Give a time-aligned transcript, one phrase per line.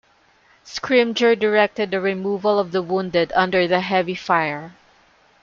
[0.65, 4.73] Scrimger directed the removal of the wounded under the heavy fire.